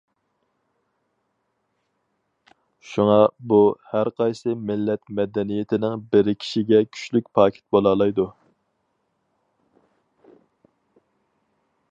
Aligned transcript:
شۇڭا 2.91 3.17
بۇ، 3.51 3.59
ھەر 3.91 4.11
قايسى 4.21 4.55
مىللەت 4.71 5.13
مەدەنىيىتىنىڭ 5.19 6.01
بىرىكىشىگە 6.15 6.79
كۈچلۈك 6.97 7.31
پاكىت 7.41 7.65
بولالايدۇ. 7.77 8.25